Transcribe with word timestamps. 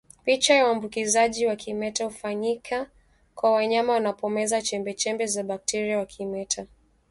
Picha 0.25 0.65
Uambukizaji 0.65 1.45
wa 1.45 1.55
kimeta 1.55 2.05
hufanyika 2.05 2.89
kwa 3.35 3.51
wanyama 3.51 3.93
wanapomeza 3.93 4.61
chembechembe 4.61 5.27
za 5.27 5.43
bakteria 5.43 5.97
wa 5.97 6.05
kimeta 6.05 6.65